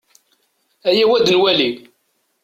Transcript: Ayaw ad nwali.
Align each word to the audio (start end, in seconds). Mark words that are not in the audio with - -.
Ayaw 0.89 1.11
ad 1.17 1.27
nwali. 1.35 1.69